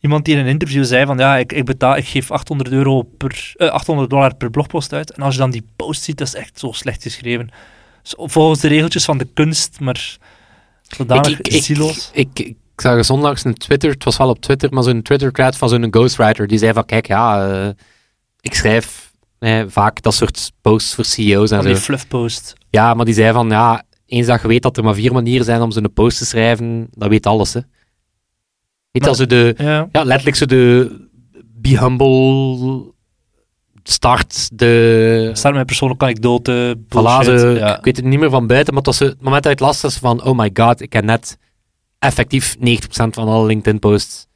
[0.07, 3.03] Iemand die in een interview zei van ja, ik, ik, betaal, ik geef 800, euro
[3.03, 5.12] per, eh, 800 dollar per blogpost uit.
[5.12, 7.49] En als je dan die post ziet, dat is echt zo slecht geschreven.
[8.03, 10.16] Zo, volgens de regeltjes van de kunst, maar
[10.83, 12.11] zodanig ik, ik, zieloos.
[12.12, 15.57] Ik, ik, zag eens onlangs een Twitter, het was wel op Twitter, maar zo'n Twitter-thread
[15.57, 17.69] van zo'n ghostwriter, die zei van, kijk, ja, eh,
[18.40, 21.73] ik schrijf eh, vaak dat soort posts voor CEO's en Van zo.
[21.73, 22.55] die fluffpost.
[22.71, 25.45] Ja, maar die zei van, ja, eens dat je weet dat er maar vier manieren
[25.45, 27.61] zijn om zo'n post te schrijven, dat weet alles, hè.
[29.04, 29.88] Als je de, Ja.
[29.92, 30.90] ja, letterlijk zo de
[31.54, 32.94] be humble
[33.82, 35.30] start, de...
[35.32, 37.40] Start met persoonlijke anekdote, bullshit.
[37.59, 37.78] ja.
[37.78, 39.64] Ik weet het niet meer van buiten, maar het was zo, het moment dat je
[39.64, 41.38] het las, was van, oh my god, ik heb net
[41.98, 44.26] effectief 90% van alle LinkedIn-posts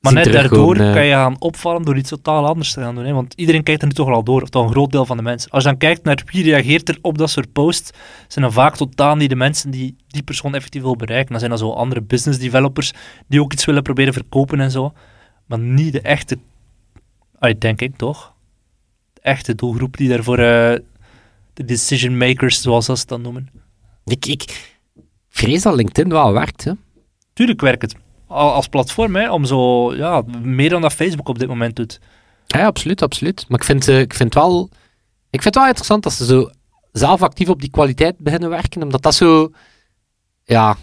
[0.00, 0.92] Maar net daardoor eh.
[0.92, 3.04] kan je gaan opvallen door iets totaal anders te gaan doen.
[3.04, 3.12] Hè?
[3.12, 5.22] Want iedereen kijkt er nu toch al door, of toch een groot deel van de
[5.22, 5.50] mensen.
[5.50, 7.90] Als je dan kijkt naar wie reageert er op dat soort posts,
[8.28, 11.28] zijn dan vaak totaal niet de mensen die die persoon effectief wil bereiken.
[11.30, 12.92] Dan zijn dat zo andere business developers
[13.26, 14.92] die ook iets willen proberen verkopen en zo.
[15.46, 16.38] Maar niet de echte,
[17.58, 18.34] denk ik toch?
[19.12, 20.78] De echte doelgroep die daarvoor eh,
[21.54, 23.48] de decision makers, zoals ze dat noemen.
[24.04, 24.76] Ik, ik
[25.28, 26.72] vrees dat LinkedIn wel werkt, hè.
[27.32, 27.96] Tuurlijk werkt het
[28.28, 32.00] als platform, hè, om zo, ja, meer dan dat Facebook op dit moment doet.
[32.46, 33.44] Ja, absoluut, absoluut.
[33.48, 34.68] Maar ik vind, eh, ik vind wel...
[35.30, 36.50] Ik vind het wel interessant dat ze zo
[36.92, 39.52] zelf actief op die kwaliteit beginnen werken, omdat dat zo...
[40.44, 40.76] Ja,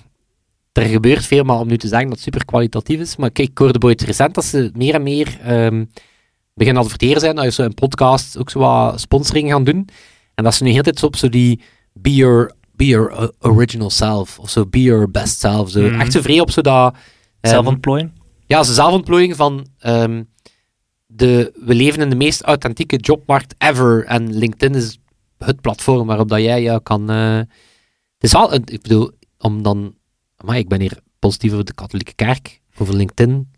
[0.71, 3.15] er gebeurt veel, maar om nu te zeggen dat het super kwalitatief is.
[3.15, 5.83] Maar kijk, ik hoorde ooit recent dat ze meer en meer ehm
[6.55, 9.89] beginnen adverteren zijn, dat ze een podcast ook zo wat sponsoring gaan doen.
[10.35, 11.61] En dat ze nu heel de tijd zo op zo die
[11.93, 15.69] be your, be your uh, original self, of zo be your best self.
[15.69, 15.81] Zo.
[15.81, 15.99] Mhm.
[15.99, 16.95] Echt zo vrij op zo dat...
[17.45, 18.11] ehm, Zelfontplooiing.
[18.45, 20.23] ja, ze zelfontplooiing van ehm,
[21.05, 24.97] de, we leven in de meest authentieke jobmarkt ever en LinkedIn is
[25.37, 27.09] het platform waarop dat jij jou kan...
[27.09, 27.47] eh, het
[28.19, 29.95] is wel, een, ik bedoel, om dan...
[30.43, 33.51] Maar ik ben hier positief over de katholieke kerk, over LinkedIn.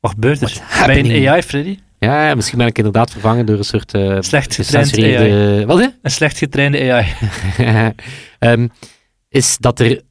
[0.00, 0.62] Wat gebeurt er?
[0.86, 1.28] Bij een?
[1.28, 1.78] AI, Freddy?
[1.98, 5.66] Ja, misschien ben ik inderdaad vervangen door een soort eh Slecht getraind gecensureerde...
[5.66, 5.86] Wat, hè?
[6.02, 7.06] Een slecht getrainde AI.
[8.38, 8.68] Ehm,
[9.28, 10.02] is dat er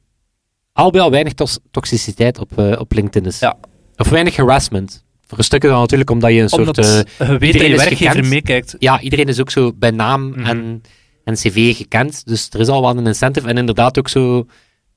[0.74, 3.38] al bij al weinig tos- toxiciteit op, eh, op LinkedIn is.
[3.38, 3.56] Ja.
[3.96, 5.04] Of weinig harassment.
[5.26, 7.08] Voor een stukje dan natuurlijk omdat je een Omdat soort...
[7.18, 8.28] eh, je weet dat je is werkgever gekend.
[8.28, 8.76] meekijkt.
[8.78, 10.40] ja, iedereen is ook zo bij naam Mhm.
[10.44, 10.82] en,
[11.24, 12.26] en cv gekend.
[12.26, 13.48] Dus er is al wel een incentive.
[13.48, 14.46] En inderdaad ook zo...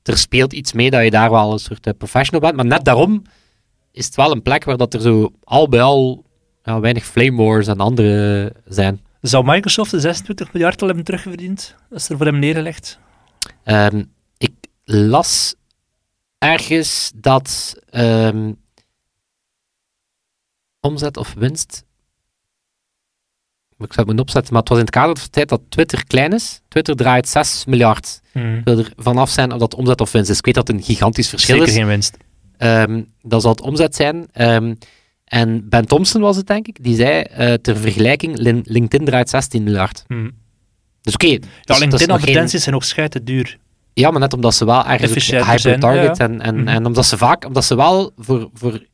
[0.04, 2.56] Er speelt iets mee dat je daar wel een soort eh, professional bent.
[2.56, 3.22] Maar net daarom
[3.92, 6.24] is het wel een plek waar dat er zo al bij al
[6.64, 9.02] ja, weinig flame wars en andere zijn.
[9.22, 11.76] Zou Microsoft de 26 miljard al hebben terugverdiend?
[11.92, 13.00] Is er voor hem neergelegd.
[13.64, 14.04] Ehm,
[14.38, 14.52] ik
[14.84, 15.56] las
[16.38, 18.52] ergens dat ehm,
[20.80, 21.86] omzet of winst.
[23.80, 25.62] Ik zou het moeten opzetten, maar het was in het kader van de tijd dat
[25.70, 26.62] Twitter klein is.
[26.68, 28.22] Twitter draait 6 miljard.
[28.32, 28.58] Hmm.
[28.58, 30.38] Ik wil er vanaf zijn of dat omzet of winst is.
[30.38, 31.78] Ik weet dat het een gigantisch verschil Zeker is.
[31.78, 32.18] geen winst.
[32.58, 34.28] Ehm, dat zal het omzet zijn.
[34.32, 34.76] Ehm,
[35.24, 39.30] en Ben Thompson was het, denk ik, die zei eh, ter vergelijking: Lin- LinkedIn draait
[39.30, 40.04] 16 miljard.
[40.08, 40.32] Hmm.
[41.02, 41.28] Dus oké.
[41.28, 43.58] Ja, dus LinkedIn-advertenties geen- zijn nog schijten duur.
[44.00, 46.68] Ja, maar net omdat ze wel ergens hyper-target ja, en, en, Mhm.
[46.68, 48.86] en omdat ze vaak, omdat ze wel voor, voor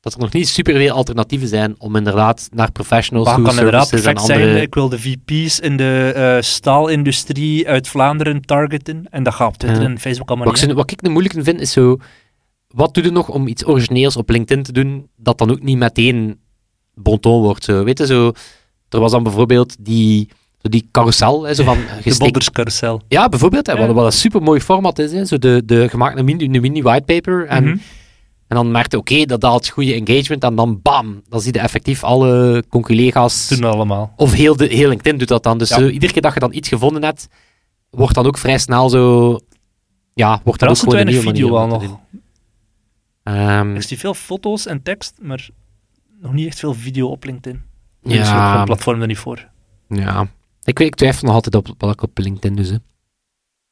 [0.00, 4.18] dat er nog niet superveel alternatieven zijn om inderdaad naar professionals, food kan inderdaad perfect
[4.18, 4.38] andere...
[4.38, 9.06] zeggen, ik wil de VP's in de eh, staalindustrie uit Vlaanderen targeten.
[9.10, 9.88] En dat gaat op Twitter Ja.
[9.88, 10.76] en Facebook allemaal Wat ik, niet.
[10.76, 11.96] wat ik nu moeilijk vind, is zo...
[12.68, 15.78] Wat doe je nog om iets origineels op LinkedIn te doen, dat dan ook niet
[15.78, 16.38] meteen
[16.94, 17.64] bonton wordt?
[17.64, 17.84] Zo.
[17.84, 18.32] Weet je, zo...
[18.88, 20.28] Er was dan bijvoorbeeld die,
[20.70, 21.78] die carousel, hè, zo van...
[22.04, 23.00] De Bodderscarousel.
[23.08, 25.12] Ja, bijvoorbeeld, hè, wat, wat een super mooi format is.
[25.12, 27.64] Hè, zo de, de gemaakt een mini, mini whitepaper en...
[27.64, 27.76] Mhm.
[28.48, 30.44] En dan merkte oké, dat daalt goede engagement.
[30.44, 33.48] En dan bam, dan zie je effectief alle conculega's.
[33.48, 34.12] Doen allemaal.
[34.16, 35.58] Of heel, de, heel LinkedIn doet dat dan.
[35.58, 35.76] Dus Ja.
[35.78, 37.28] zo, iedere keer dat je dan iets gevonden hebt,
[37.90, 39.38] wordt dan ook vrij snel zo.
[40.14, 41.98] Ja, wordt dan ook gewoon een nieuwe video manier wel om het nog.
[43.22, 45.48] Ehm, Ik zie veel foto's en tekst, maar
[46.20, 47.62] nog niet echt veel video op LinkedIn.
[48.02, 48.16] Ja.
[48.18, 49.48] Dus ja, een platform er niet voor.
[49.88, 50.28] ja.
[50.64, 52.64] Ik, weet, ik twijfel nog altijd op wat ik op LinkedIn doe.
[52.64, 52.78] Hè.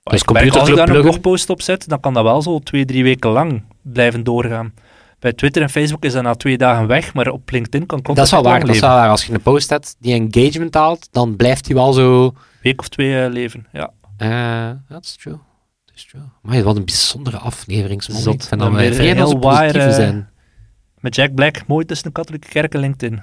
[0.03, 2.85] Dus Dus als ik daar een blogpost op zet, dan kan dat wel zo twee,
[2.85, 4.75] drie weken lang blijven doorgaan.
[5.19, 8.19] Bij Twitter en Facebook is dat na twee dagen weg, maar op LinkedIn kan Dat
[8.19, 8.61] is wel waar.
[8.61, 9.09] Dat is wel waar.
[9.09, 12.35] Als je een post hebt die engagement haalt, dan blijft die wel zo.
[12.63, 13.93] Week of twee eh, leven, ja.
[14.17, 15.39] Eh, that's true.
[15.85, 16.23] That's true.
[16.43, 18.03] Maar wat een bijzondere aflevering.
[18.03, 18.17] Zot.
[18.17, 18.35] Zot.
[18.35, 20.29] Ik vind Dan wij vrij heel waar, eh, zijn.
[21.01, 23.23] Met Jack Black, mooi tussen de katholieke kerk en LinkedIn.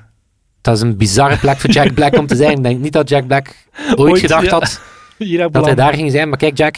[0.70, 2.58] Dat is een bizarre plek voor Jack Black om te zijn.
[2.58, 3.56] Ik denk niet dat Jack Black
[3.96, 4.82] ooit, gedacht had
[5.52, 6.30] dat hij daar ging zijn.
[6.30, 6.78] Maar kijk, Jack,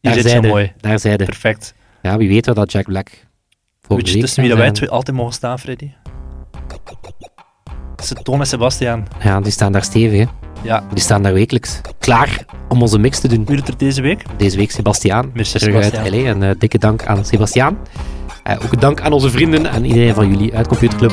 [0.00, 0.72] daar zit zo mooi.
[0.80, 1.24] Daar zijde.
[1.24, 1.74] Perfect.
[2.02, 3.08] Ja, wie weet wel dat Jack Black
[3.88, 5.90] Weet je tussen wie dat wij twee altijd mogen staan, Freddy?
[7.96, 9.06] Dat is Toon en Sebastian.
[9.22, 10.28] Ja, die staan daar stevig.
[10.62, 10.84] Ja.
[10.92, 11.80] Die staan daar wekelijks.
[11.98, 13.44] Klaar om onze mix te doen.
[13.44, 14.22] Wie doet er deze week?
[14.36, 15.32] Deze week Sebastian.
[15.32, 16.02] Terug Sebastian.
[16.02, 17.78] uit En eh, dikke dank aan Sebastian.
[18.46, 21.12] Uh, eh, ook dank aan onze vrienden en iedereen van jullie uit Computerclub.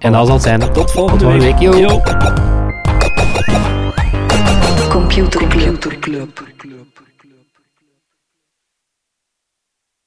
[0.00, 0.72] En dat zal zijn.
[0.72, 1.58] Tot volgende Tot week.
[1.58, 2.00] Yo.
[4.88, 6.79] Computer Club.